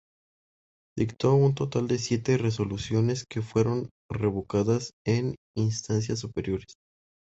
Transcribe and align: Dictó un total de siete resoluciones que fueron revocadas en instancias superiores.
Dictó 0.97 1.35
un 1.35 1.53
total 1.53 1.87
de 1.87 1.99
siete 1.99 2.39
resoluciones 2.39 3.23
que 3.29 3.43
fueron 3.43 3.91
revocadas 4.09 4.93
en 5.05 5.35
instancias 5.55 6.17
superiores. 6.21 6.77